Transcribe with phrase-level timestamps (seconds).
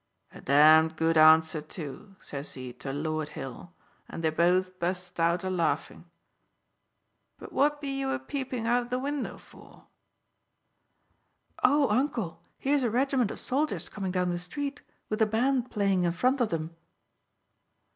[0.31, 3.71] 'A damned good answer too!' says he to Lord Hill,
[4.09, 6.05] and they both bu'st out a laughin'.
[7.37, 9.85] But what be you a peepin' out o' the window for?"
[11.63, 16.01] "Oh, uncle, here's a regiment of soldiers coming down the street with the band playing
[16.03, 16.75] in front of them."